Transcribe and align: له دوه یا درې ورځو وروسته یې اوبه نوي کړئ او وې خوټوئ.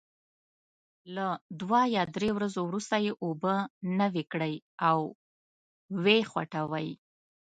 له 1.15 1.27
دوه 1.61 1.81
یا 1.95 2.03
درې 2.15 2.29
ورځو 2.37 2.61
وروسته 2.65 2.95
یې 3.05 3.11
اوبه 3.25 3.55
نوي 3.99 4.23
کړئ 4.31 4.55
او 4.89 4.99
وې 6.03 6.19
خوټوئ. 6.31 6.89